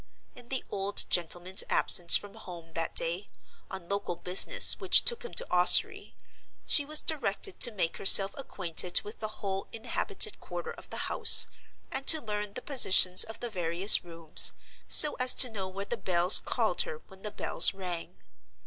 [0.35, 3.27] In the old gentleman's absence from home that day,
[3.69, 6.15] on local business which took him to Ossory,
[6.65, 11.45] she was directed to make herself acquainted with the whole inhabited quarter of the house,
[11.91, 14.53] and to learn the positions of the various rooms,
[14.87, 18.15] so as to know where the bells called her when the bells rang.